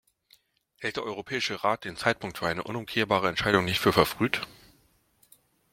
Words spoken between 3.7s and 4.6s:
für verfrüht?